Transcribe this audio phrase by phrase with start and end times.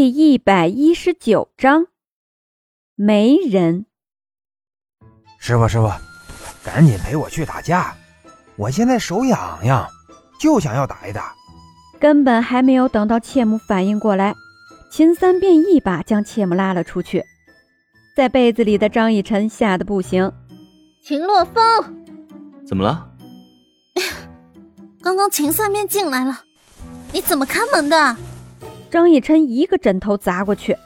[0.00, 1.88] 第一百一十九章，
[2.94, 3.86] 没人。
[5.40, 5.90] 师傅，师傅，
[6.62, 7.96] 赶紧陪我去打架！
[8.54, 9.88] 我现在手痒痒，
[10.38, 11.34] 就想要打一打。
[11.98, 14.36] 根本还没有等到切木反应过来，
[14.88, 17.24] 秦三便一把将切木拉了出去。
[18.16, 20.32] 在被子里的张逸晨吓得不行。
[21.02, 22.06] 秦洛风，
[22.64, 23.10] 怎么了？
[25.02, 26.44] 刚刚秦三便进来了，
[27.12, 28.16] 你怎么开门的？
[28.90, 30.76] 张逸琛一个枕头砸过去，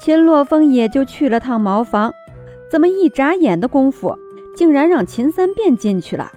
[0.00, 2.12] 秦洛风也就去了趟茅房，
[2.70, 4.16] 怎么一眨眼的功夫，
[4.54, 6.30] 竟然让秦三变进去了？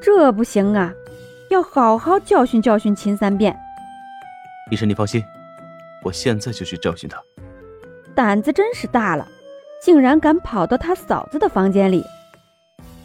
[0.00, 0.92] 这不行啊，
[1.50, 3.54] 要好好教训教训秦三变。
[4.70, 5.22] 医生，你放心，
[6.02, 7.22] 我现在就去教训他。
[8.14, 9.28] 胆子真是大了，
[9.82, 12.02] 竟然敢跑到他嫂子的房间里。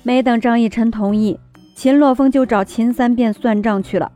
[0.04, 1.38] 没等张逸晨同意，
[1.76, 4.10] 秦洛风就找秦三变算账去了。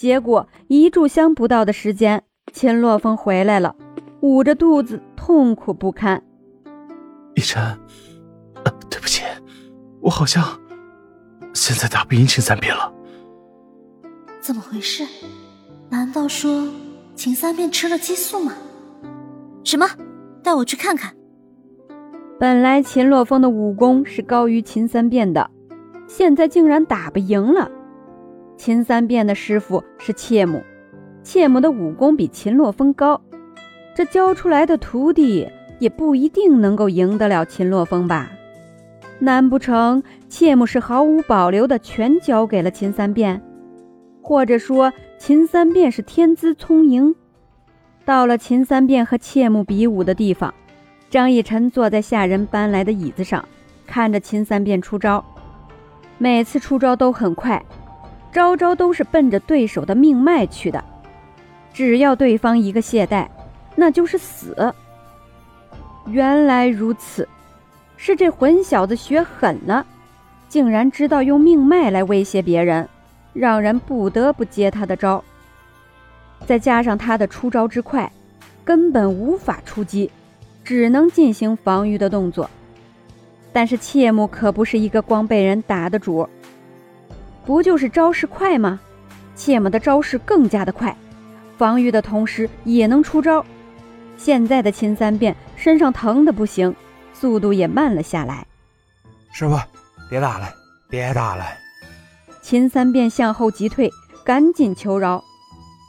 [0.00, 2.22] 结果一炷香不到的时间，
[2.54, 3.76] 秦洛风回来了，
[4.22, 6.24] 捂着肚子痛苦不堪。
[7.34, 7.78] 逸晨，
[8.88, 9.22] 对不起，
[10.00, 10.58] 我好像
[11.52, 12.90] 现在打不赢秦三变了。
[14.40, 15.04] 怎么回事？
[15.90, 16.66] 难道说
[17.14, 18.54] 秦三变吃了激素吗？
[19.64, 19.86] 什么？
[20.42, 21.14] 带我去看看。
[22.38, 25.50] 本来秦洛风的武功是高于秦三变的，
[26.06, 27.70] 现在竟然打不赢了。
[28.62, 30.62] 秦三变的师傅是切木，
[31.22, 33.18] 切木的武功比秦洛风高，
[33.94, 38.30] 这教出来的徒弟也不一定能够赢得了秦洛风吧？
[39.18, 43.40] 难不成切木是毫无保留的全交给了秦三变？
[44.20, 47.14] 或者说秦三变是天资聪颖？
[48.04, 50.52] 到了秦三变和切木比武的地方，
[51.08, 53.42] 张逸晨坐在下人搬来的椅子上，
[53.86, 55.24] 看着秦三变出招，
[56.18, 57.64] 每次出招都很快。
[58.32, 60.82] 招招都是奔着对手的命脉去的，
[61.72, 63.26] 只要对方一个懈怠，
[63.74, 64.72] 那就是死。
[66.06, 67.28] 原来如此，
[67.96, 69.84] 是这混小子学狠了，
[70.48, 72.88] 竟然知道用命脉来威胁别人，
[73.32, 75.22] 让人不得不接他的招。
[76.46, 78.10] 再加上他的出招之快，
[78.64, 80.10] 根本无法出击，
[80.64, 82.48] 只能进行防御的动作。
[83.52, 86.28] 但是切木可不是一个光被人打的主。
[87.50, 88.78] 不就是招式快吗？
[89.34, 90.96] 切木的招式更加的快，
[91.58, 93.44] 防御的同时也能出招。
[94.16, 96.72] 现在的秦三变身上疼的不行，
[97.12, 98.46] 速度也慢了下来。
[99.32, 99.58] 师傅，
[100.08, 100.48] 别打了，
[100.88, 101.44] 别打了！
[102.40, 103.90] 秦三变向后急退，
[104.24, 105.20] 赶紧求饶。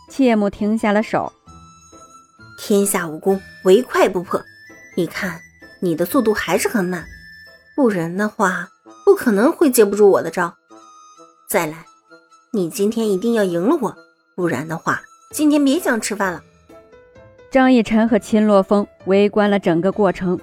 [0.09, 1.31] 切木停下了手。
[2.57, 4.41] 天下武功唯快不破，
[4.97, 5.39] 你看
[5.79, 7.05] 你的速度还是很慢，
[7.75, 8.67] 不然的话
[9.05, 10.55] 不可能会接不住我的招。
[11.51, 11.85] 再来，
[12.53, 13.93] 你今天一定要赢了我，
[14.37, 15.01] 不然的话，
[15.33, 16.41] 今天别想吃饭了。
[17.51, 20.39] 张逸晨和秦洛风围观了整个过程。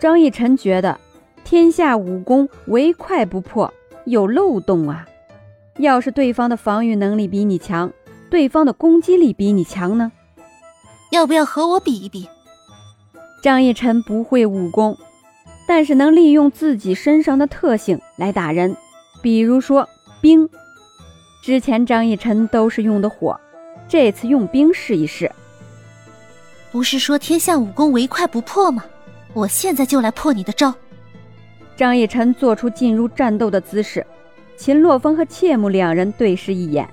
[0.00, 0.98] 张逸晨觉得，
[1.44, 3.72] 天下武功唯快不破，
[4.04, 5.06] 有漏洞啊！
[5.78, 7.92] 要是对方的防御能力比你强，
[8.28, 10.10] 对方的攻击力比你强呢？
[11.12, 12.28] 要不要和我比一比？
[13.44, 14.98] 张逸晨不会武功，
[15.68, 18.76] 但是能利用自己身上的特性来打人，
[19.22, 19.88] 比如说。
[20.22, 20.48] 冰，
[21.42, 23.38] 之前张逸晨都是用的火，
[23.88, 25.28] 这次用冰试一试。
[26.70, 28.84] 不是说天下武功唯快不破吗？
[29.32, 30.72] 我现在就来破你的招。
[31.76, 34.06] 张逸晨做出进入战斗的姿势，
[34.56, 36.88] 秦洛风和切木两人对视一眼，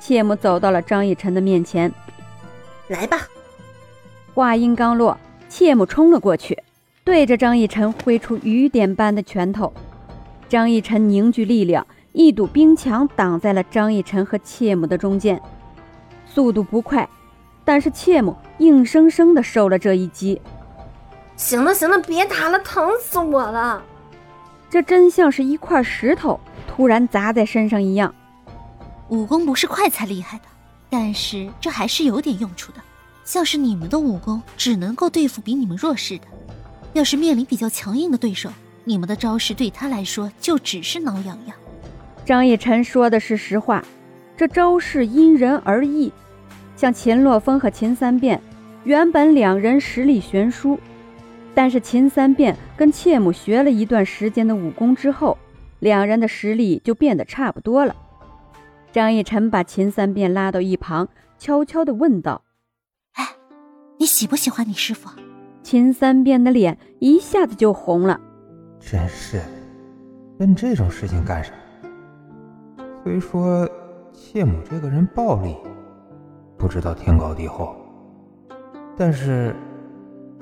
[0.00, 1.92] 切木走到了张逸晨的面前，
[2.88, 3.20] 来吧。
[4.34, 5.16] 话音刚落，
[5.48, 6.60] 切木冲了过去，
[7.04, 9.72] 对着张逸晨挥出雨点般的拳头。
[10.48, 11.86] 张逸晨凝聚力量。
[12.14, 15.40] 一堵冰墙挡在了张逸晨和切姆的中间，
[16.24, 17.08] 速度不快，
[17.64, 20.40] 但是切姆硬生生的受了这一击。
[21.36, 23.82] 行了行了，别打了，疼死我了！
[24.70, 26.38] 这真像是一块石头
[26.68, 28.14] 突然砸在身上一样。
[29.08, 30.44] 武功不是快才厉害的，
[30.88, 32.78] 但是这还是有点用处的。
[33.24, 36.26] 像是你们的武功只能够对付比你们弱势的，
[36.92, 38.48] 要是面临比较强硬的对手，
[38.84, 41.56] 你们的招式对他来说就只是挠痒痒。
[42.24, 43.84] 张逸晨说的是实话，
[44.36, 46.10] 这招式因人而异。
[46.74, 48.40] 像秦洛风和秦三变，
[48.84, 50.78] 原本两人实力悬殊，
[51.54, 55.36] 但是秦三变跟切母学了一段时间的武功之后，
[55.80, 57.94] 两人的实力就变得差不多了。
[58.90, 62.42] 张逸晨把秦三变拉到一旁，悄悄地问道
[63.14, 63.24] ：“哎，
[63.98, 65.10] 你喜不喜欢你师傅？”
[65.62, 68.20] 秦三变的脸一下子就红了，
[68.80, 69.40] 真是，
[70.38, 71.52] 问这种事情干啥？
[73.04, 73.68] 虽说
[74.14, 75.54] 谢母这个人暴力，
[76.56, 77.76] 不知道天高地厚，
[78.96, 79.54] 但是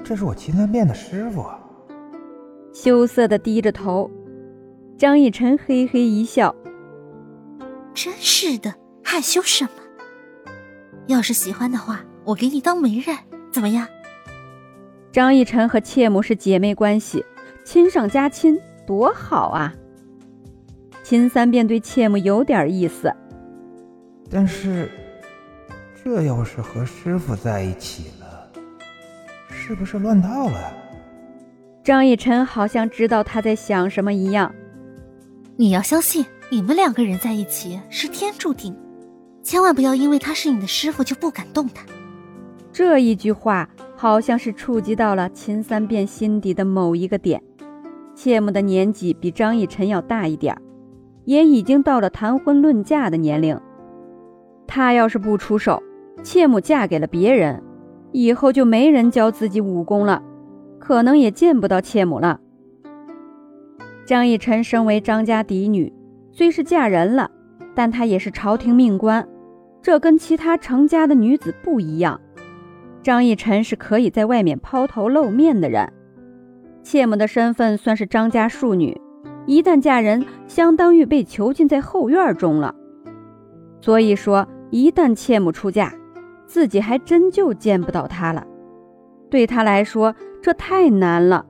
[0.05, 1.59] 这是我秦三变的师傅啊。
[2.73, 4.09] 羞涩的低着头，
[4.97, 6.55] 张逸晨嘿嘿一笑
[7.93, 8.73] ：“真是的，
[9.03, 9.71] 害羞什么？
[11.09, 13.17] 要是喜欢的话，我给你当媒人，
[13.51, 13.89] 怎么样？”
[15.11, 17.25] 张逸晨和妾母是姐妹关系，
[17.65, 18.57] 亲上加亲，
[18.87, 19.75] 多好啊！
[21.13, 23.15] 秦三便对妾母有点意思，
[24.31, 24.91] 但是
[26.03, 28.51] 这要是和师傅在一起了，
[29.51, 30.73] 是不是乱套了？
[31.85, 34.55] 张逸晨好像知道他在想什么一样。
[35.57, 38.75] 你要相信，你们两个人在一起是天注定，
[39.43, 41.85] 千万不要因为他是你的师傅就不敢动他。
[42.73, 47.43] 这一句话好像是触及到了秦三变心底的某一个点。
[48.15, 50.57] 妾母的年纪比张逸晨要大一点
[51.25, 53.59] 也已经到了谈婚论嫁的年龄。
[54.67, 55.83] 他要是不出手，
[56.23, 57.63] 妾母嫁给了别人，
[58.11, 60.23] 以后就没人教自己武功了。
[60.79, 62.41] 可能也见不到妾母了。
[64.05, 65.93] 张逸晨身为张家嫡女，
[66.33, 67.31] 虽是嫁人了，
[67.75, 69.29] 但她也是朝廷命官，
[69.81, 72.21] 这跟其他成家的女子不一样。
[73.01, 75.93] 张逸晨是可以在外面抛头露面的人，
[76.83, 79.01] 妾母的身份算是张家庶女，
[79.47, 82.75] 一旦嫁人，相当于被囚禁在后院中了。
[83.81, 85.93] 所以说，一旦妾母出嫁，
[86.47, 88.47] 自己还真就见不到她了。
[89.29, 91.45] 对他来说，这太难了。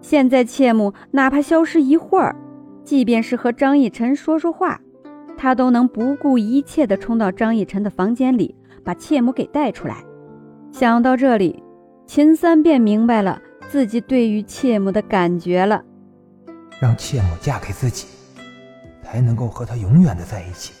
[0.00, 2.34] 现在妾母哪怕消失一会儿，
[2.82, 4.80] 即便是和张逸晨说说话，
[5.36, 9.96] 他都能不顾一切地冲到张逸晨的房间里，把妾母给带出来。
[10.70, 11.62] 想到这里，
[12.06, 15.82] 秦三便明白了自己对于妾母的感觉了。
[16.82, 18.08] 让妾母嫁给自己，
[19.04, 20.72] 才能够和他永远的在一起。